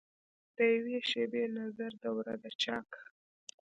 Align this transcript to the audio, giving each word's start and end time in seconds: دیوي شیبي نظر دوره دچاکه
دیوي 0.57 0.97
شیبي 1.09 1.43
نظر 1.57 1.91
دوره 2.03 2.33
دچاکه 2.43 3.01